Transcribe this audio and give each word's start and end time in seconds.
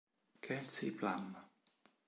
Kelsey 0.41 0.97
Plum 0.97 1.37